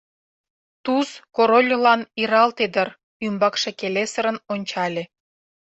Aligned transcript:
—Туз 0.83 1.09
Корольлан 1.35 2.01
иралте 2.21 2.65
дыр, 2.73 2.89
ӱмбакше 3.25 3.69
келесырын 3.79 4.37
ончале. 4.53 5.03